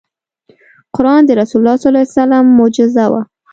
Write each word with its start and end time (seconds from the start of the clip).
قرآن 0.95 1.21
د 1.25 1.29
رسول 1.39 1.59
الله 1.61 1.75
ص 2.13 2.15
معجزه 2.57 3.05
وه. 3.11 3.21